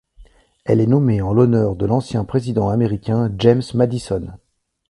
Elle 0.65 0.79
est 0.81 0.87
nommée 0.87 1.21
en 1.21 1.31
l'honneur 1.31 1.75
de 1.75 1.85
l'ancien 1.85 2.25
président 2.25 2.69
américain 2.69 3.31
James 3.37 3.61
Madison. 3.75 4.29